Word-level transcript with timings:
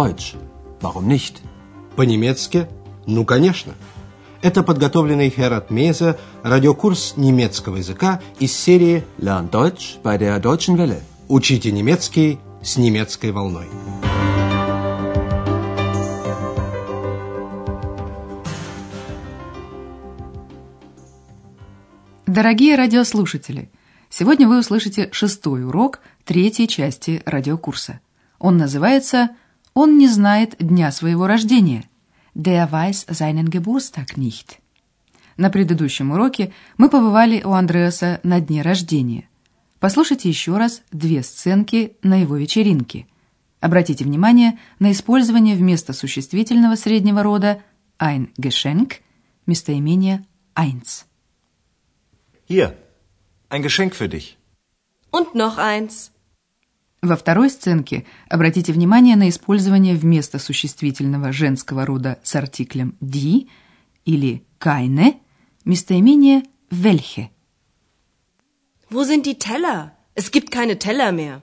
Deutsch. 0.00 0.34
Warum 0.80 1.06
nicht? 1.06 1.42
По-немецки? 1.94 2.66
Ну, 3.06 3.26
конечно. 3.26 3.74
Это 4.40 4.62
подготовленный 4.62 5.28
Херат 5.28 5.70
Меза 5.70 6.18
радиокурс 6.42 7.18
немецкого 7.18 7.76
языка 7.76 8.22
из 8.38 8.56
серии 8.56 9.04
Lern 9.18 9.50
Deutsch 9.50 10.00
bei 10.02 10.16
der 10.16 10.40
Deutschen 10.40 10.76
Welle. 10.76 11.02
«Учите 11.28 11.70
немецкий 11.70 12.38
с 12.62 12.78
немецкой 12.78 13.32
волной». 13.32 13.66
Дорогие 22.26 22.74
радиослушатели, 22.76 23.70
сегодня 24.08 24.48
вы 24.48 24.60
услышите 24.60 25.10
шестой 25.12 25.64
урок 25.64 26.00
третьей 26.24 26.68
части 26.68 27.22
радиокурса. 27.26 28.00
Он 28.38 28.56
называется 28.56 29.30
«Он 29.74 29.98
не 29.98 30.08
знает 30.08 30.56
дня 30.58 30.92
своего 30.92 31.26
рождения» 31.26 31.84
Der 32.34 32.70
weiß 32.70 33.06
seinen 33.08 33.50
Geburtstag 33.50 34.16
nicht. 34.16 34.58
На 35.36 35.50
предыдущем 35.50 36.12
уроке 36.12 36.52
мы 36.76 36.88
побывали 36.88 37.42
у 37.42 37.52
Андреаса 37.52 38.20
на 38.22 38.40
дне 38.40 38.62
рождения. 38.62 39.28
Послушайте 39.80 40.28
еще 40.28 40.56
раз 40.56 40.82
две 40.92 41.22
сценки 41.22 41.96
на 42.02 42.20
его 42.20 42.36
вечеринке. 42.36 43.06
Обратите 43.60 44.04
внимание 44.04 44.58
на 44.78 44.92
использование 44.92 45.56
вместо 45.56 45.92
существительного 45.92 46.76
среднего 46.76 47.22
рода 47.22 47.62
ein 47.98 48.28
Geschenk 48.38 49.00
местоимение 49.46 50.24
eins. 50.54 51.04
Hier, 52.46 52.76
ein 53.48 53.62
Geschenk 53.62 53.94
für 53.94 54.08
dich. 54.08 54.36
Und 55.10 55.34
noch 55.34 55.58
eins. 55.58 56.12
Во 57.02 57.16
второй 57.16 57.48
сценке 57.48 58.04
обратите 58.28 58.72
внимание 58.72 59.16
на 59.16 59.30
использование 59.30 59.96
вместо 59.96 60.38
существительного 60.38 61.32
женского 61.32 61.86
рода 61.86 62.18
с 62.22 62.36
артиклем 62.36 62.94
«die» 63.00 63.48
или 64.04 64.44
«keine» 64.58 65.14
местоимение 65.64 66.42
«welche». 66.70 67.30
Wo 68.90 69.04
sind 69.04 69.24
die 69.24 69.38
Teller? 69.38 69.92
Es 70.14 70.30
gibt 70.30 70.50
keine 70.50 70.78
Teller 70.78 71.12
mehr. 71.12 71.42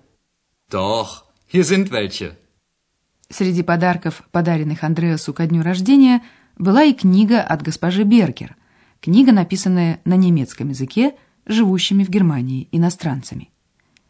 Doch, 0.69 1.25
hier 1.47 1.63
sind 1.63 1.89
welche. 1.89 2.37
Среди 3.29 3.63
подарков, 3.63 4.23
подаренных 4.31 4.83
Андреасу 4.83 5.33
ко 5.33 5.47
дню 5.47 5.63
рождения, 5.63 6.23
была 6.57 6.83
и 6.83 6.93
книга 6.93 7.41
от 7.41 7.63
госпожи 7.63 8.03
Бергер. 8.03 8.55
Книга, 9.01 9.31
написанная 9.31 10.01
на 10.05 10.15
немецком 10.15 10.69
языке 10.69 11.15
живущими 11.45 12.03
в 12.03 12.09
Германии 12.09 12.67
иностранцами. 12.71 13.49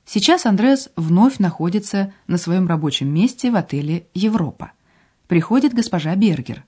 Сейчас 0.09 0.45
Андреас 0.45 0.87
вновь 0.95 1.37
находится 1.37 2.13
на 2.27 2.37
своем 2.37 2.65
рабочем 2.65 3.13
месте 3.13 3.51
в 3.51 3.57
отеле 3.57 4.07
«Европа». 4.13 4.71
Приходит 5.27 5.73
госпожа 5.73 6.15
Бергер. 6.15 6.63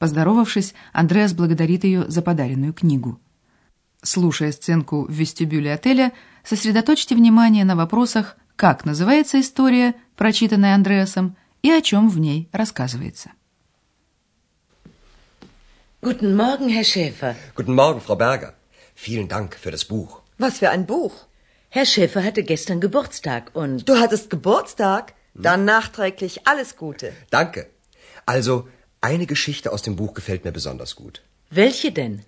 Поздоровавшись, 0.00 0.74
Андреас 0.92 1.32
благодарит 1.32 1.84
ее 1.84 2.10
за 2.10 2.22
подаренную 2.22 2.74
книгу. 2.74 3.20
Слушая 4.02 4.50
сценку 4.50 5.06
в 5.06 5.12
вестибюле 5.12 5.72
отеля, 5.72 6.12
сосредоточьте 6.42 7.14
внимание 7.14 7.64
на 7.64 7.76
вопросах, 7.76 8.36
как 8.56 8.84
называется 8.84 9.40
история, 9.40 9.94
прочитанная 10.16 10.74
Андреасом, 10.74 11.36
и 11.62 11.70
о 11.70 11.80
чем 11.82 12.08
в 12.08 12.18
ней 12.18 12.48
рассказывается. 12.50 13.30
Guten 16.02 16.34
Morgen, 16.34 16.68
Herr 16.68 16.82
Schäfer. 16.82 17.36
Guten 17.54 17.76
Morgen, 17.76 18.00
Frau 18.00 18.16
Berger. 18.16 18.54
Vielen 18.96 19.28
Dank 19.28 19.54
für 19.54 19.70
das 19.70 19.84
Buch. 19.84 20.20
Was 20.36 20.58
für 20.58 20.70
ein 20.70 20.84
Buch? 20.84 21.12
Herr 21.71 21.85
Schäfer 21.85 22.23
hatte 22.23 22.43
gestern 22.43 22.79
Geburtstag 22.79 23.51
und... 23.53 23.87
Du 23.89 23.99
hattest 23.99 24.29
Geburtstag? 24.29 25.13
Dann 25.33 25.65
nachträglich 25.65 26.47
alles 26.47 26.77
Gute. 26.77 27.13
Danke. 27.29 27.67
Also, 28.25 28.67
eine 29.01 29.27
Geschichte 29.27 29.71
aus 29.71 29.83
dem 29.83 29.95
Buch 29.95 30.13
gefällt 30.13 30.45
mir 30.45 30.51
besonders 30.51 30.95
gut. 30.95 31.21
Welche 31.49 31.91
denn? 31.91 32.23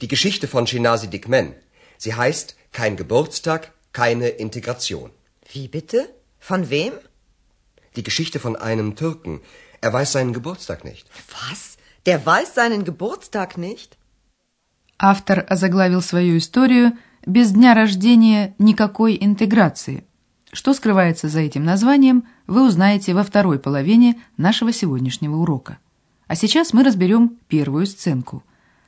Die 0.00 0.08
Geschichte 0.08 0.46
von 0.46 0.66
Shinasi 0.66 1.08
Dikmen. 1.08 1.54
Sie 1.98 2.14
heißt 2.14 2.56
Kein 2.72 2.96
Geburtstag, 2.96 3.72
keine 3.92 4.28
Integration. 4.28 5.10
Wie 5.52 5.68
bitte? 5.68 6.08
Von 6.38 6.70
wem? 6.70 6.92
Die 7.96 8.02
Geschichte 8.02 8.38
von 8.38 8.56
einem 8.56 8.96
Türken. 8.96 9.40
Er 9.80 9.92
weiß 9.92 10.12
seinen 10.12 10.32
Geburtstag 10.32 10.84
nicht. 10.84 11.08
Was? 11.40 11.76
Der 12.06 12.24
weiß 12.24 12.54
seinen 12.54 12.84
Geburtstag 12.84 13.58
nicht? 13.58 13.96
Автор 14.98 15.50
озаглавил 15.50 16.00
свою 16.00 16.36
историю 16.36 16.92
«Без 17.27 17.51
дня 17.51 17.73
рождения 17.73 18.55
никакой 18.57 19.17
интеграции». 19.19 20.05
Что 20.53 20.73
скрывается 20.73 21.27
за 21.27 21.41
этим 21.41 21.65
названием, 21.65 22.25
вы 22.47 22.65
узнаете 22.65 23.13
во 23.13 23.23
второй 23.23 23.59
половине 23.59 24.21
нашего 24.37 24.71
сегодняшнего 24.71 25.35
урока. 25.35 25.77
А 26.27 26.35
сейчас 26.35 26.71
мы 26.71 26.85
разберем 26.85 27.37
первую 27.49 27.85
сценку. 27.85 28.45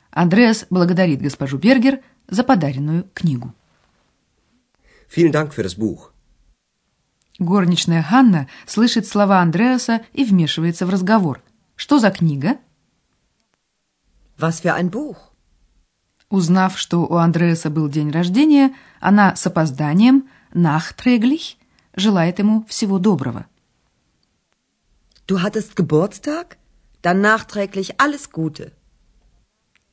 Андреас 0.09 0.65
благодарит 0.69 1.21
госпожу 1.21 1.57
Бергер 1.57 1.99
за 2.29 2.45
подаренную 2.45 3.09
книгу. 3.13 3.53
Vielen 5.13 5.33
Dank 5.33 5.53
für 5.53 5.65
das 5.65 5.77
Buch. 5.77 6.11
Горничная 7.39 8.01
Ханна 8.01 8.47
слышит 8.65 9.05
слова 9.05 9.41
Андреаса 9.41 9.99
и 10.13 10.23
вмешивается 10.23 10.85
в 10.85 10.89
разговор. 10.89 11.43
Что 11.75 11.99
за 11.99 12.09
книга? 12.09 12.57
Was 14.37 14.61
für 14.63 14.73
ein 14.79 14.89
Buch? 14.89 15.28
Узнав, 16.29 16.77
что 16.77 17.05
у 17.07 17.15
Андреаса 17.15 17.69
был 17.71 17.89
день 17.89 18.11
рождения, 18.11 18.75
она 18.99 19.35
с 19.35 19.47
опозданием, 19.47 20.29
nachträglich, 20.53 21.57
желает 21.95 22.37
ему 22.39 22.65
всего 22.67 22.99
доброго. 22.99 23.47
Du 25.27 25.41
hattest 25.41 25.75
Geburtstag? 25.75 26.57
Dann 27.01 27.21
nachträglich 27.21 27.99
alles 27.99 28.29
Gute. 28.31 28.73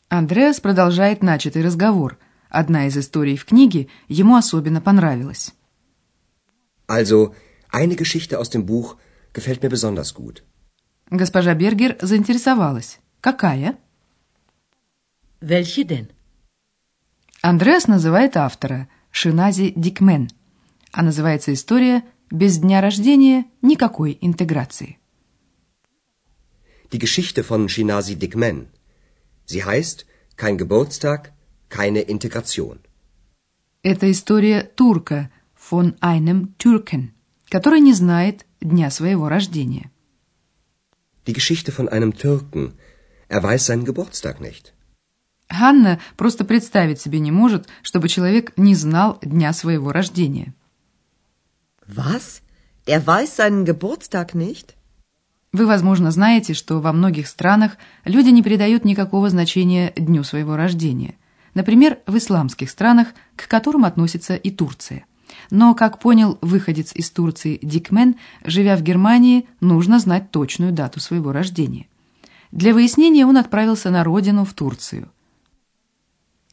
Андреас 0.08 0.60
продолжает 0.60 1.22
начатый 1.22 1.62
разговор. 1.62 2.18
Одна 2.50 2.86
из 2.86 2.96
историй 2.96 3.36
в 3.36 3.44
книге 3.44 3.88
ему 4.08 4.36
особенно 4.36 4.80
понравилась. 4.80 5.52
Also, 6.86 7.34
eine 7.72 7.96
Geschichte 7.96 8.38
aus 8.38 8.50
dem 8.50 8.66
Buch 8.66 8.96
gefällt 9.32 9.62
mir 9.62 9.70
besonders 9.70 10.14
gut. 10.14 10.42
Госпожа 11.10 11.54
Бергер 11.54 11.96
заинтересовалась. 12.00 12.98
Какая? 13.20 13.76
Welche 15.40 15.84
denn? 15.84 16.15
Андреас 17.52 17.86
называет 17.86 18.36
автора 18.36 18.88
Шинази 19.12 19.72
Дикмен, 19.76 20.28
а 20.90 21.04
называется 21.04 21.54
история 21.54 22.02
«Без 22.28 22.58
дня 22.58 22.80
рождения 22.80 23.44
никакой 23.62 24.18
интеграции». 24.20 24.98
Die 26.90 26.98
Geschichte 26.98 27.44
von 27.44 27.68
Shinasi 27.68 28.16
Dikmen. 28.16 28.66
Sie 29.46 29.62
heißt 29.62 30.06
Kein 30.36 30.58
Geburtstag, 30.58 31.32
keine 31.68 32.00
Integration. 32.00 32.80
Это 33.84 34.10
история 34.10 34.64
турка 34.64 35.30
von 35.54 35.94
einem 36.00 36.56
Türken, 36.58 37.14
который 37.48 37.78
не 37.78 37.92
знает 37.92 38.44
дня 38.60 38.90
своего 38.90 39.28
рождения. 39.28 39.92
Die 41.28 41.32
Geschichte 41.32 41.70
von 41.70 41.88
einem 41.88 42.12
Türken. 42.12 42.74
Er 43.28 43.40
weiß 43.44 43.66
seinen 43.66 43.84
Geburtstag 43.84 44.40
nicht. 44.40 44.75
Ханна 45.48 46.00
просто 46.16 46.44
представить 46.44 47.00
себе 47.00 47.20
не 47.20 47.30
может, 47.30 47.68
чтобы 47.82 48.08
человек 48.08 48.52
не 48.56 48.74
знал 48.74 49.18
дня 49.22 49.52
своего 49.52 49.92
рождения. 49.92 50.54
Was? 51.86 52.42
Der 52.86 53.06
weiß 53.06 53.36
seinen 53.36 53.64
Geburtstag 53.64 54.34
nicht? 54.34 54.74
Вы, 55.52 55.66
возможно, 55.66 56.10
знаете, 56.10 56.52
что 56.52 56.80
во 56.80 56.92
многих 56.92 57.28
странах 57.28 57.78
люди 58.04 58.28
не 58.28 58.42
придают 58.42 58.84
никакого 58.84 59.30
значения 59.30 59.92
дню 59.96 60.22
своего 60.22 60.56
рождения. 60.56 61.14
Например, 61.54 61.98
в 62.06 62.18
исламских 62.18 62.68
странах, 62.68 63.08
к 63.36 63.48
которым 63.48 63.84
относится 63.84 64.34
и 64.34 64.50
Турция. 64.50 65.06
Но, 65.50 65.74
как 65.74 65.98
понял 65.98 66.38
выходец 66.42 66.92
из 66.94 67.10
Турции 67.10 67.58
Дикмен, 67.62 68.16
живя 68.44 68.76
в 68.76 68.82
Германии, 68.82 69.48
нужно 69.60 69.98
знать 69.98 70.30
точную 70.30 70.72
дату 70.72 71.00
своего 71.00 71.32
рождения. 71.32 71.86
Для 72.52 72.74
выяснения 72.74 73.26
он 73.26 73.36
отправился 73.36 73.90
на 73.90 74.04
родину 74.04 74.44
в 74.44 74.52
Турцию. 74.52 75.10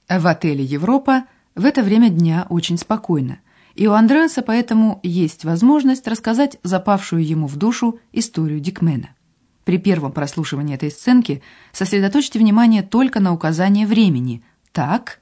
В 0.10 0.28
отеле 0.28 0.64
«Европа» 0.64 1.26
в 1.56 1.66
это 1.66 1.84
время 1.84 2.10
дня 2.10 2.46
очень 2.50 2.78
спокойно, 2.78 3.40
и 3.76 3.88
у 3.88 3.94
Андреаса 3.94 4.42
поэтому 4.42 5.00
есть 5.04 5.46
возможность 5.46 6.08
рассказать 6.08 6.58
запавшую 6.64 7.26
ему 7.26 7.48
в 7.48 7.56
душу 7.56 8.00
историю 8.12 8.60
Дикмена. 8.60 9.16
При 9.64 9.78
первом 9.78 10.12
прослушивании 10.12 10.76
этой 10.76 10.92
сценки 10.92 11.42
сосредоточьте 11.72 12.38
внимание 12.38 12.84
только 12.84 13.20
на 13.20 13.34
указание 13.34 13.88
времени 13.88 14.44
«так», 14.72 15.20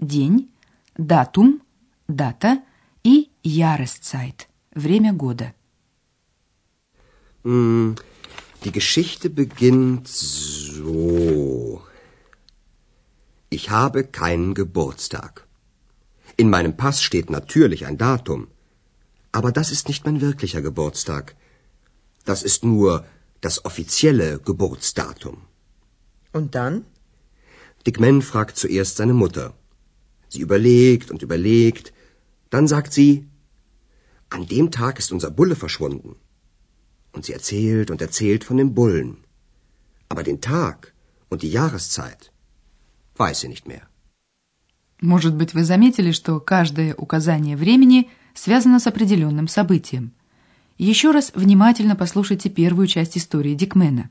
«день», 0.00 0.50
«датум», 0.96 1.62
«дата» 2.08 2.62
и 3.04 3.30
«Jahreszeit»– 3.44 4.48
время 4.74 5.12
года. 5.12 5.54
Die 7.44 8.72
Geschichte 8.72 9.28
beginnt 9.28 10.08
so. 10.08 11.82
Ich 13.56 13.70
habe 13.70 14.02
keinen 14.02 14.52
Geburtstag. 14.54 15.46
In 16.36 16.50
meinem 16.50 16.76
Pass 16.76 17.04
steht 17.08 17.30
natürlich 17.30 17.86
ein 17.86 17.98
Datum. 17.98 18.48
Aber 19.30 19.52
das 19.52 19.70
ist 19.70 19.86
nicht 19.86 20.04
mein 20.06 20.20
wirklicher 20.20 20.60
Geburtstag. 20.60 21.36
Das 22.24 22.42
ist 22.42 22.64
nur 22.64 23.04
das 23.40 23.64
offizielle 23.64 24.40
Geburtsdatum. 24.40 25.36
Und 26.32 26.56
dann? 26.56 26.84
Dick 27.86 28.00
Man 28.00 28.22
fragt 28.22 28.56
zuerst 28.56 28.96
seine 28.96 29.14
Mutter. 29.22 29.54
Sie 30.28 30.40
überlegt 30.40 31.12
und 31.12 31.22
überlegt. 31.22 31.92
Dann 32.50 32.66
sagt 32.66 32.92
sie, 32.92 33.12
an 34.30 34.48
dem 34.48 34.72
Tag 34.72 34.98
ist 34.98 35.12
unser 35.12 35.30
Bulle 35.30 35.54
verschwunden. 35.54 36.16
Und 37.12 37.24
sie 37.24 37.34
erzählt 37.34 37.92
und 37.92 38.02
erzählt 38.02 38.42
von 38.42 38.56
dem 38.56 38.74
Bullen. 38.74 39.18
Aber 40.08 40.24
den 40.24 40.40
Tag 40.40 40.92
und 41.28 41.42
die 41.42 41.52
Jahreszeit 41.52 42.33
weiß 43.16 43.40
sie 43.40 43.48
nicht 43.48 43.66
mehr. 43.66 43.82
Может 45.00 45.34
быть, 45.34 45.54
вы 45.54 45.64
заметили, 45.64 46.12
что 46.12 46.40
каждое 46.40 46.94
указание 46.94 47.56
времени 47.56 48.08
связано 48.32 48.78
с 48.78 48.86
определенным 48.86 49.48
событием. 49.48 50.12
Еще 50.78 51.10
раз 51.10 51.30
внимательно 51.34 51.94
послушайте 51.94 52.48
первую 52.48 52.86
часть 52.86 53.16
истории 53.18 53.54
Дикмена. 53.54 54.10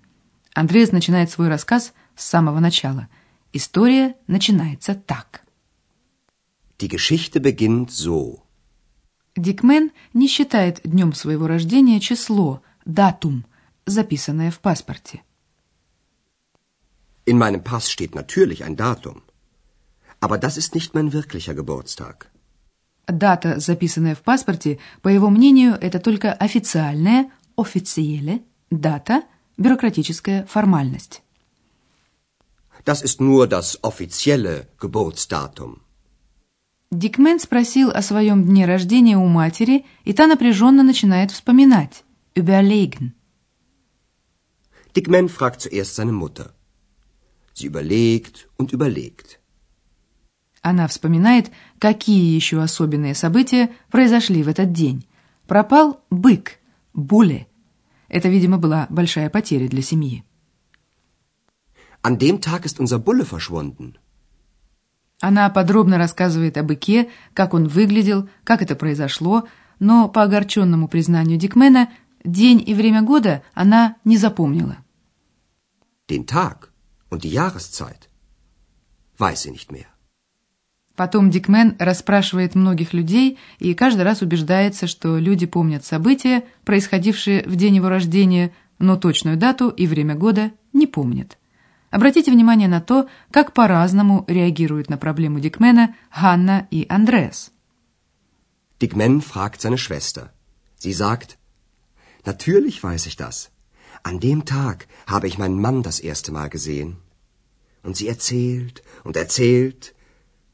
Андреас 0.53 0.91
начинает 0.91 1.29
свой 1.31 1.47
рассказ 1.49 1.93
с 2.15 2.25
самого 2.25 2.59
начала. 2.59 3.07
История 3.53 4.15
начинается 4.27 4.93
так. 4.95 5.43
Die 6.79 6.87
Geschichte 6.87 7.39
beginnt 7.39 7.87
so. 7.87 8.39
Дикмен 9.35 9.91
не 10.13 10.27
считает 10.27 10.81
днем 10.83 11.13
своего 11.13 11.47
рождения 11.47 11.99
число, 11.99 12.61
датум, 12.85 13.45
записанное 13.85 14.51
в 14.51 14.59
паспорте. 14.59 15.23
In 17.25 17.37
meinem 17.37 17.63
Pass 17.63 17.89
steht 17.89 18.15
natürlich 18.15 18.63
ein 18.63 18.75
Datum. 18.75 19.21
Aber 20.19 20.37
das 20.37 20.57
ist 20.57 20.75
nicht 20.75 20.93
mein 20.93 21.13
wirklicher 21.13 21.53
Geburtstag. 21.53 22.29
Дата, 23.07 23.59
записанная 23.59 24.15
в 24.15 24.21
паспорте, 24.21 24.79
по 25.01 25.09
его 25.09 25.29
мнению, 25.29 25.73
это 25.79 25.99
только 25.99 26.31
официальная, 26.31 27.29
официеле, 27.57 28.41
дата, 28.71 29.23
бюрократическая 29.57 30.45
формальность. 30.45 31.21
Das 32.85 33.01
ist 33.01 33.21
nur 33.21 33.47
das 33.47 33.79
offizielle 33.81 34.67
Geburtsdatum. 34.79 35.81
Дикмен 36.91 37.39
спросил 37.39 37.89
о 37.89 38.01
своем 38.01 38.45
дне 38.45 38.65
рождения 38.65 39.17
у 39.17 39.27
матери, 39.27 39.85
и 40.05 40.13
та 40.13 40.27
напряженно 40.27 40.83
начинает 40.83 41.31
вспоминать. 41.31 42.03
Überlegen. 42.35 43.13
Dickman 44.95 45.27
fragt 45.27 45.61
zuerst 45.61 45.95
seine 45.95 46.11
Mutter. 46.11 46.53
Sie 47.53 47.67
überlegt 47.67 48.49
und 48.57 48.73
überlegt. 48.73 49.39
Она 50.61 50.87
вспоминает, 50.87 51.51
какие 51.77 52.33
еще 52.33 52.61
особенные 52.61 53.15
события 53.15 53.69
произошли 53.91 54.41
в 54.43 54.47
этот 54.47 54.71
день. 54.71 55.05
Пропал 55.45 56.01
бык, 56.09 56.59
буле. 56.93 57.47
Это, 58.07 58.29
видимо, 58.29 58.57
была 58.57 58.87
большая 58.89 59.29
потеря 59.29 59.67
для 59.67 59.81
семьи. 59.81 60.23
An 62.01 62.17
dem 62.17 62.39
Tag 62.39 62.65
ist 62.65 62.79
unser 62.79 62.99
Bulle 62.99 63.25
verschwunden. 63.25 63.97
Она 65.19 65.49
подробно 65.49 65.97
рассказывает 65.97 66.57
о 66.57 66.63
быке, 66.63 67.09
как 67.33 67.53
он 67.53 67.67
выглядел, 67.67 68.29
как 68.43 68.61
это 68.61 68.75
произошло, 68.75 69.47
но 69.79 70.09
по 70.09 70.23
огорченному 70.23 70.87
признанию 70.87 71.37
Дикмена 71.37 71.89
день 72.23 72.61
и 72.65 72.73
время 72.73 73.01
года 73.01 73.43
она 73.53 73.95
не 74.03 74.17
запомнила. 74.17 74.77
Den 76.09 76.25
Tag 76.25 76.69
und 77.13 77.23
die 77.23 77.33
Jahreszeit 77.41 78.01
weiß 79.23 79.43
sie 79.43 79.51
nicht 79.57 79.71
mehr. 79.71 79.89
Потом 80.95 81.31
Дикмен 81.31 81.75
расспрашивает 81.79 82.53
многих 82.55 82.93
людей 82.93 83.37
и 83.57 83.73
каждый 83.73 84.03
раз 84.03 84.21
убеждается, 84.21 84.85
что 84.87 85.17
люди 85.17 85.47
помнят 85.47 85.83
события, 85.85 86.43
происходившие 86.65 87.43
в 87.43 87.55
день 87.55 87.75
его 87.77 87.89
рождения, 87.89 88.53
но 88.77 88.95
точную 88.95 89.37
дату 89.37 89.69
и 89.69 89.87
время 89.87 90.15
года 90.15 90.51
не 90.71 90.85
помнят. 90.85 91.37
Обратите 91.89 92.31
внимание 92.31 92.67
на 92.67 92.81
то, 92.81 93.07
как 93.31 93.53
по-разному 93.53 94.25
реагируют 94.27 94.89
на 94.89 94.97
проблему 94.97 95.39
Дикмена 95.39 95.95
Ганна 96.15 96.67
и 96.69 96.85
Андреас. 96.89 97.51
Dickman 98.79 99.21
fragt 99.21 99.61
seine 99.61 99.77
Schwester. 99.77 100.31
Sie 100.77 100.93
sagt, 100.93 101.37
Natürlich 102.25 102.83
weiß 102.83 103.05
ich 103.07 103.15
das. 103.15 103.49
An 104.03 104.19
dem 104.19 104.45
Tag 104.45 104.87
habe 105.07 105.27
ich 105.27 105.37
meinen 105.37 105.59
Mann 105.61 105.81
das 105.83 105.99
erste 105.99 106.31
Mal 106.31 106.49
gesehen. 106.49 106.97
Und 107.83 107.97
sie 107.97 108.07
erzählt 108.07 108.81
und 109.03 109.15
erzählt, 109.15 109.93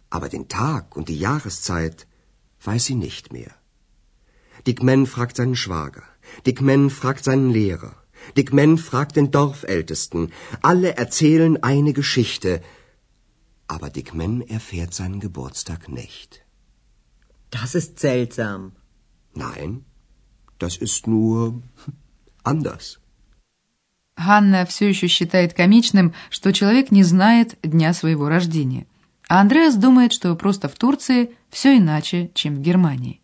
aber 0.10 0.30
den 0.30 0.48
Tag 0.48 0.96
und 0.98 1.10
die 1.10 1.20
Jahreszeit 1.20 2.08
weiß 2.64 2.86
sie 2.86 2.96
nicht 2.96 3.32
mehr. 3.32 3.54
Dick 4.66 4.84
Men 4.84 5.06
fragt 5.06 5.36
seinen 5.38 5.56
Schwager, 5.56 6.04
Dick 6.46 6.62
Men 6.62 6.90
fragt 6.90 7.24
seinen 7.24 7.52
Lehrer, 7.52 7.96
Dick 8.36 8.52
Men 8.54 8.78
fragt 8.78 9.16
den 9.16 9.32
Dorfältesten. 9.32 10.32
Alle 10.62 10.96
erzählen 10.98 11.64
eine 11.64 11.94
Geschichte, 11.94 12.62
aber 13.68 13.90
Dick 13.90 14.14
Men 14.14 14.42
erfährt 14.42 14.94
seinen 14.94 15.20
Geburtstag 15.20 15.88
nicht. 15.90 16.42
Das 17.52 17.76
ist 17.76 18.00
seltsam. 18.00 18.74
Nein, 19.34 19.86
das 20.58 20.78
ist 20.78 21.08
nur 21.08 21.62
anders. 22.44 23.00
Ганна 24.20 24.66
все 24.66 24.90
еще 24.90 25.08
считает 25.08 25.54
комичным, 25.54 26.14
что 26.30 26.52
человек 26.52 26.92
не 26.92 27.04
знает 27.04 27.58
дня 27.64 27.94
своего 27.94 28.28
рождения. 28.28 28.86
А 29.30 29.40
Андреас 29.42 29.76
думает, 29.76 30.12
что 30.12 30.36
просто 30.36 30.68
в 30.68 30.76
Турции 30.76 31.32
все 31.50 31.78
иначе, 31.78 32.30
чем 32.34 32.56
в 32.56 32.62
Германии. 32.62 33.22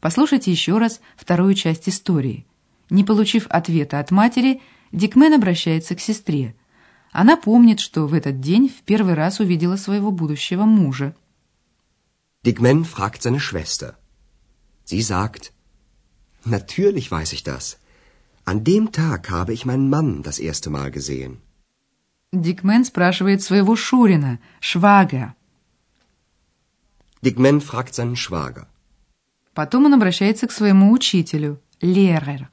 Послушайте 0.00 0.50
еще 0.50 0.78
раз 0.78 1.00
вторую 1.16 1.54
часть 1.54 1.88
истории. 1.88 2.46
Не 2.90 3.02
получив 3.02 3.46
ответа 3.48 3.98
от 3.98 4.10
матери, 4.10 4.60
Дикмен 4.92 5.32
обращается 5.32 5.94
к 5.94 6.00
сестре. 6.00 6.54
Она 7.12 7.36
помнит, 7.36 7.80
что 7.80 8.06
в 8.06 8.12
этот 8.12 8.40
день 8.40 8.68
в 8.68 8.82
первый 8.82 9.14
раз 9.14 9.40
увидела 9.40 9.76
своего 9.76 10.10
будущего 10.10 10.64
мужа. 10.64 11.14
Dickman 12.44 12.84
fragt 12.84 13.22
seine 13.22 13.40
Schwester. 13.40 13.94
Sie 14.84 15.02
sagt, 15.02 15.52
Natürlich 16.44 17.10
weiß 17.10 17.32
ich 17.32 17.42
das. 17.42 17.78
An 18.50 18.62
dem 18.62 18.92
Tag 18.92 19.28
habe 19.28 19.52
ich 19.52 19.66
meinen 19.66 19.90
Mann 19.90 20.22
das 20.22 20.38
erste 20.38 20.70
Mal 20.70 20.90
gesehen. 20.92 21.42
Дикмен 22.32 22.84
спрашивает 22.84 23.42
своего 23.42 23.74
Шурина, 23.74 24.38
Швага. 24.60 25.34
Dickman 27.22 27.60
fragt 27.60 27.94
seinen 27.94 28.14
Schwager. 28.14 28.68
Потом 29.52 29.86
он 29.86 29.94
обращается 29.94 30.46
к 30.46 30.52
своему 30.52 30.92
учителю, 30.92 31.60
Лерер. 31.80 32.48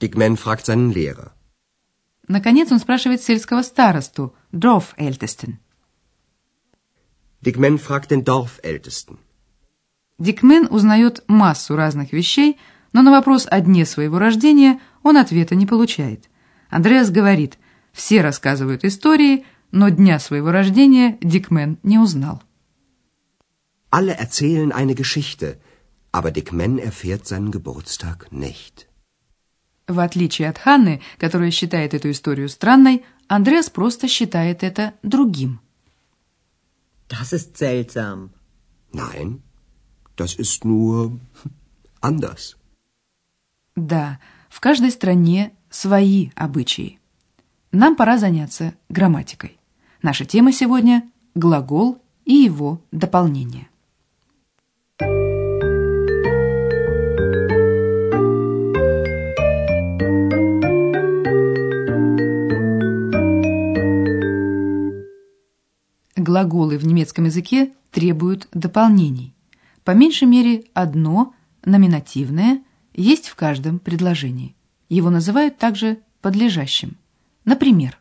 Dickman 0.00 0.36
fragt 0.36 0.66
seinen 0.66 0.90
Lehrer. 0.90 1.30
Наконец 2.26 2.72
он 2.72 2.80
спрашивает 2.80 3.22
сельского 3.22 3.62
старосту, 3.62 4.34
Dorfältesten. 4.50 5.60
Dickman 7.42 7.78
fragt 7.78 8.10
den 8.10 8.24
Dorfältesten. 8.24 9.18
Дикмен 10.18 10.66
узнает 10.66 11.22
массу 11.28 11.76
разных 11.76 12.12
вещей, 12.12 12.58
но 12.92 13.02
на 13.02 13.10
вопрос 13.10 13.46
о 13.50 13.60
дне 13.60 13.86
своего 13.86 14.18
рождения 14.18 14.80
он 15.02 15.16
ответа 15.16 15.54
не 15.54 15.66
получает. 15.66 16.28
Андреас 16.70 17.10
говорит, 17.10 17.58
все 17.92 18.20
рассказывают 18.22 18.84
истории, 18.84 19.44
но 19.70 19.88
дня 19.88 20.18
своего 20.18 20.50
рождения 20.50 21.18
Дикмен 21.20 21.78
не 21.82 21.98
узнал. 21.98 22.42
Alle 23.90 24.14
erzählen 24.14 24.72
eine 24.72 24.94
Geschichte, 24.94 25.58
aber 26.12 26.30
Dickman 26.30 26.78
erfährt 26.78 27.26
seinen 27.26 27.50
Geburtstag 27.50 28.28
nicht. 28.30 28.86
В 29.86 29.98
отличие 29.98 30.48
от 30.48 30.58
Ханны, 30.58 31.02
которая 31.18 31.50
считает 31.50 31.92
эту 31.92 32.10
историю 32.10 32.48
странной, 32.48 33.04
Андреас 33.28 33.68
просто 33.68 34.08
считает 34.08 34.62
это 34.62 34.94
другим. 35.02 35.60
Das 37.08 37.32
ist 37.32 37.58
seltsam. 37.58 38.30
Nein, 38.92 39.42
das 40.16 40.34
ist 40.38 40.64
nur 40.64 41.18
anders. 42.00 42.56
Да, 43.76 44.18
в 44.48 44.60
каждой 44.60 44.90
стране 44.90 45.52
свои 45.70 46.30
обычаи. 46.34 46.98
Нам 47.72 47.96
пора 47.96 48.18
заняться 48.18 48.74
грамматикой. 48.90 49.58
Наша 50.02 50.24
тема 50.26 50.52
сегодня– 50.52 51.10
глагол 51.34 51.98
и 52.26 52.34
его 52.34 52.82
дополнение. 52.90 53.68
Глаголы 66.14 66.76
в 66.76 66.86
немецком 66.86 67.24
языке 67.24 67.72
требуют 67.90 68.48
дополнений. 68.52 69.34
По 69.82 69.92
меньшей 69.92 70.28
мере 70.28 70.64
одно, 70.74 71.34
номинативное, 71.64 72.62
есть 72.94 73.28
в 73.28 73.34
каждом 73.34 73.78
предложении. 73.78 74.54
Его 74.88 75.10
называют 75.10 75.58
также 75.58 76.00
подлежащим. 76.20 76.98
Например, 77.44 77.98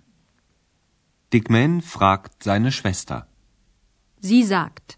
Dickman 1.31 1.81
fragt 1.81 2.33
seine 2.43 2.69
Schwester. 2.69 3.23
Sie 4.21 4.43
sagt. 4.43 4.97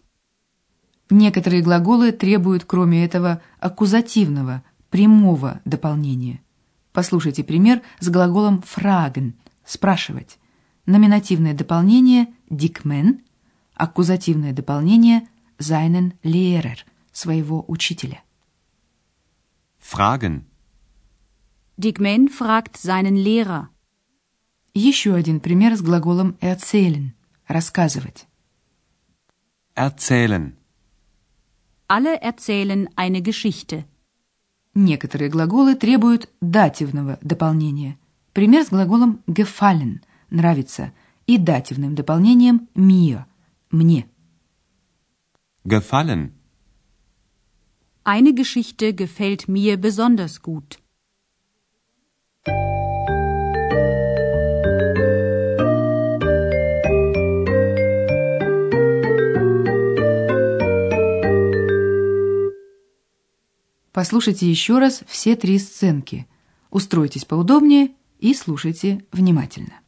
некоторые 1.09 1.61
глаголы 1.61 2.11
требуют, 2.11 2.65
кроме 2.65 3.05
этого, 3.05 3.41
аккузативного, 3.59 4.63
прямого 4.89 5.61
дополнения. 5.63 6.41
Послушайте 6.91 7.43
пример 7.43 7.81
с 7.99 8.09
глаголом 8.09 8.63
fragen– 8.63 9.33
спрашивать. 9.65 10.39
Номинативное 10.85 11.53
дополнение 11.53 12.27
«дикмен», 12.49 13.21
аккузативное 13.75 14.53
дополнение 14.53 15.27
«seinen 15.59 16.13
Lehrer»– 16.23 16.77
своего 17.11 17.63
учителя. 17.67 18.22
Fragen. 19.91 20.45
Dickman 21.75 22.29
fragt 22.29 22.77
seinen 22.77 23.17
Lehrer. 23.17 23.69
Еще 24.73 25.13
один 25.13 25.41
пример 25.41 25.75
с 25.75 25.81
глаголом 25.81 26.37
erzählen– 26.39 27.13
рассказывать. 27.47 28.25
Erzählen. 29.75 30.55
Alle 31.87 32.15
erzählen 32.15 32.87
eine 32.95 33.21
Geschichte. 33.21 33.83
Некоторые 34.73 35.29
глаголы 35.29 35.75
требуют 35.75 36.29
дативного 36.39 37.19
дополнения. 37.21 37.99
Пример 38.31 38.63
с 38.63 38.69
глаголом 38.69 39.21
gefallen– 39.27 39.99
нравится 40.29 40.93
и 41.27 41.37
дативным 41.37 41.93
дополнением 41.93 42.69
mir– 42.73 43.25
мне. 43.69 44.07
Gefallen. 45.65 46.31
Eine 48.05 48.33
Geschichte 48.33 48.93
gefällt 48.93 49.47
mir 49.47 49.77
besonders 49.77 50.41
gut. 50.41 50.77
Послушайте 63.93 64.49
еще 64.49 64.79
раз 64.79 65.03
все 65.07 65.37
три 65.37 65.57
сценки. 65.57 66.27
Устройтесь 66.71 67.23
поудобнее 67.23 67.91
и 68.19 68.33
слушайте 68.33 69.05
внимательно. 69.13 69.82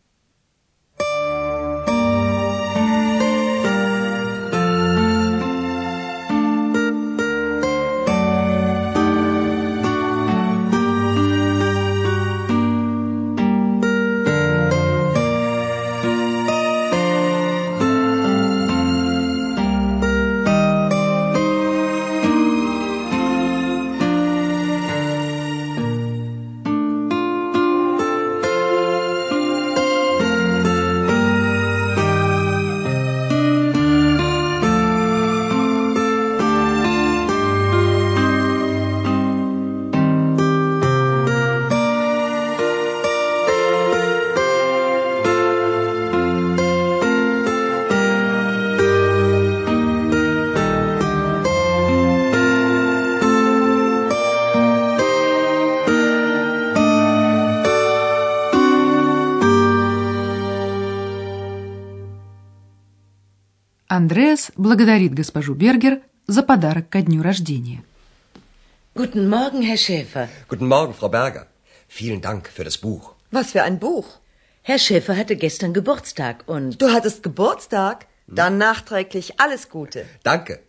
Андреас 63.94 64.52
благодарит 64.56 65.14
госпожу 65.14 65.54
Бергер 65.54 66.00
за 66.26 66.42
подарок 66.42 66.88
ко 66.88 67.02
дню 67.02 67.22
рождения. 67.22 67.82
Guten 68.94 69.28
Morgen, 69.28 69.62
Herr 69.62 69.76
Schäfer. 69.76 70.28
Guten 70.48 70.68
Morgen, 70.68 70.94
Frau 70.94 71.08
Berger. 71.08 71.46
Vielen 71.88 72.20
Dank 72.20 72.48
für 72.48 72.64
das 72.64 72.78
Buch. 72.78 73.14
Was 73.30 73.52
für 73.52 73.62
ein 73.62 73.78
Buch? 73.78 74.06
Herr 74.62 74.78
Schäfer 74.78 75.16
hatte 75.16 75.36
gestern 75.36 75.72
Geburtstag 75.72 76.44
und... 76.46 76.80
Du 76.82 76.92
hattest 76.92 77.22
Geburtstag? 77.22 78.06
Dann 78.26 78.58
nachträglich 78.58 79.40
alles 79.40 79.68
Gute. 79.70 80.04
Danke. 80.22 80.60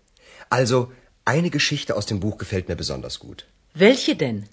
Also, 0.50 0.91
eine 1.25 1.50
Geschichte 1.50 1.96
aus 1.96 2.05
dem 2.05 2.20
Buch 2.20 2.38
gefällt 2.38 2.67
mir 2.70 2.75
besonders 2.75 3.20
gut. 3.20 3.46
Welche 3.74 4.15
denn? 4.15 4.48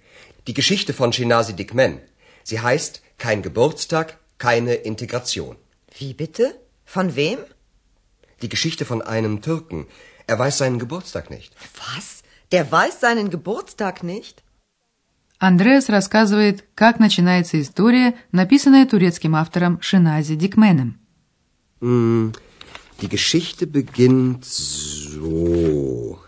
Die 0.47 0.55
Geschichte 0.55 0.93
von 0.93 1.12
Shinasi 1.12 1.55
Dickman. 1.55 2.00
Sie 2.45 2.61
heißt 2.61 3.02
Kein 3.19 3.43
Geburtstag, 3.43 4.19
keine 4.38 4.75
Integration. 4.75 5.57
Wie 5.99 6.14
bitte? 6.14 6.55
Von 6.85 7.17
wem? 7.17 7.38
Die 8.43 8.49
Geschichte 8.49 8.85
von 8.85 9.02
einem 9.02 9.40
Türken. 9.43 9.87
Er 10.26 10.38
weiß 10.38 10.59
seinen 10.59 10.78
Geburtstag 10.78 11.31
nicht. 11.31 11.55
Was? 11.76 12.23
Der 12.52 12.71
weiß 12.71 13.00
seinen 13.00 13.31
Geburtstag 13.31 14.02
nicht? 14.02 14.43
Андреас 15.38 15.88
рассказывает, 15.88 16.64
как 16.75 16.99
начинается 16.99 17.61
история, 17.61 18.14
написанная 18.33 18.87
турецким 18.87 19.35
автором 19.37 19.81
Шинази 19.81 20.35
Дикменом. 20.35 20.99
Hm, 21.81 22.33
die 23.00 23.09
Geschichte 23.09 23.67
beginnt 23.69 24.45
so. 24.45 26.19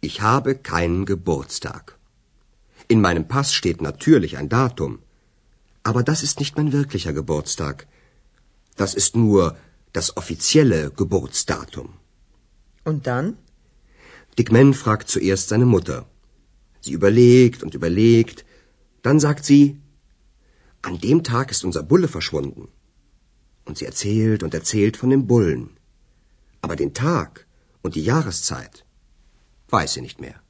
Ich 0.00 0.22
habe 0.22 0.54
keinen 0.54 1.04
Geburtstag. 1.04 1.98
In 2.88 3.00
meinem 3.00 3.28
Pass 3.28 3.52
steht 3.52 3.82
natürlich 3.82 4.38
ein 4.38 4.48
Datum. 4.48 5.00
Aber 5.82 6.02
das 6.02 6.22
ist 6.22 6.40
nicht 6.40 6.56
mein 6.56 6.72
wirklicher 6.72 7.12
Geburtstag. 7.12 7.86
Das 8.76 8.94
ist 8.94 9.14
nur 9.14 9.56
das 9.96 10.16
offizielle 10.16 10.90
Geburtsdatum. 10.90 11.88
Und 12.84 13.06
dann? 13.06 13.36
Dick 14.38 14.50
Man 14.50 14.74
fragt 14.74 15.08
zuerst 15.08 15.48
seine 15.48 15.66
Mutter. 15.66 16.06
Sie 16.80 16.92
überlegt 16.92 17.62
und 17.62 17.74
überlegt. 17.74 18.44
Dann 19.02 19.20
sagt 19.20 19.44
sie, 19.44 19.78
an 20.82 20.98
dem 20.98 21.22
Tag 21.22 21.50
ist 21.50 21.64
unser 21.64 21.82
Bulle 21.82 22.08
verschwunden. 22.08 22.68
Und 23.64 23.78
sie 23.78 23.84
erzählt 23.84 24.42
und 24.42 24.54
erzählt 24.54 24.96
von 24.96 25.10
dem 25.10 25.26
Bullen. 25.26 25.70
Aber 26.60 26.76
den 26.76 26.94
Tag 26.94 27.46
und 27.82 27.94
die 27.94 28.04
Jahreszeit 28.04 28.84
weiß 29.68 29.94
sie 29.94 30.00
nicht 30.00 30.20
mehr. 30.20 30.42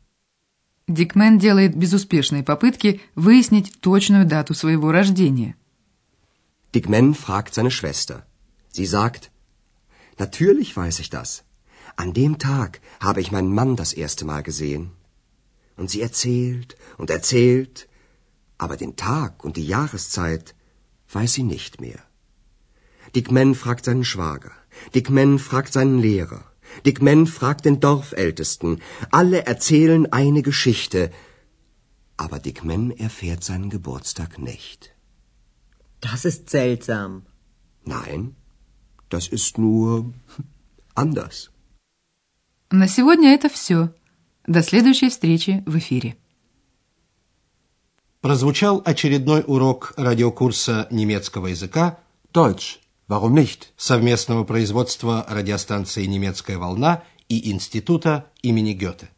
Дикмен 0.88 1.38
делает 1.38 1.76
безуспешные 1.76 2.42
попытки 2.42 3.00
выяснить 3.14 3.81
точную 3.81 4.26
дату 4.26 4.54
своего 4.54 4.90
рождения. 4.90 5.54
Dick 6.75 6.88
Man 6.88 7.14
fragt 7.14 7.54
seine 7.54 7.71
Schwester. 7.71 8.26
Sie 8.69 8.87
sagt, 8.87 9.31
natürlich 10.17 10.75
weiß 10.75 11.00
ich 11.00 11.09
das. 11.09 11.43
An 11.95 12.13
dem 12.13 12.38
Tag 12.38 12.81
habe 13.00 13.21
ich 13.21 13.31
meinen 13.31 13.53
Mann 13.53 13.75
das 13.75 13.93
erste 13.93 14.25
Mal 14.25 14.43
gesehen. 14.43 14.91
Und 15.75 15.89
sie 15.89 16.01
erzählt 16.01 16.75
und 16.97 17.09
erzählt, 17.09 17.88
aber 18.57 18.77
den 18.77 18.95
Tag 18.95 19.43
und 19.43 19.57
die 19.57 19.67
Jahreszeit 19.67 20.55
weiß 21.12 21.33
sie 21.33 21.43
nicht 21.43 21.79
mehr. 21.81 22.00
Dick 23.15 23.31
Man 23.31 23.55
fragt 23.55 23.86
seinen 23.86 24.03
Schwager, 24.03 24.51
Dick 24.93 25.09
Man 25.09 25.39
fragt 25.39 25.71
seinen 25.74 26.00
Lehrer, 26.00 26.43
Dick 26.86 27.01
Man 27.01 27.25
fragt 27.27 27.65
den 27.65 27.79
Dorfältesten, 27.79 28.81
alle 29.12 29.45
erzählen 29.45 30.12
eine 30.12 30.41
Geschichte, 30.41 31.12
aber 32.17 32.39
Dick 32.39 32.63
Man 32.63 32.91
erfährt 32.91 33.43
seinen 33.43 33.69
Geburtstag 33.69 34.39
nicht. 34.39 34.93
Das 36.01 36.25
ist 36.25 36.50
seltsam. 36.50 37.25
Nein, 37.86 38.36
das 39.10 39.30
ist 39.30 39.58
nur 39.58 40.14
anders. 40.96 41.50
На 42.70 42.88
сегодня 42.88 43.34
это 43.34 43.50
все. 43.50 43.94
До 44.46 44.62
следующей 44.62 45.10
встречи 45.10 45.64
в 45.66 45.78
эфире. 45.78 46.18
Прозвучал 48.22 48.82
очередной 48.84 49.44
урок 49.46 49.94
радиокурса 49.96 50.88
немецкого 50.92 51.48
языка 51.48 52.00
Deutsch. 52.34 52.80
Warum 53.08 53.34
nicht? 53.34 53.68
совместного 53.78 54.44
производства 54.44 55.26
радиостанции 55.30 56.06
«Немецкая 56.06 56.58
волна» 56.58 57.04
и 57.30 57.52
Института 57.52 58.30
имени 58.42 58.74
Гёте. 58.74 59.10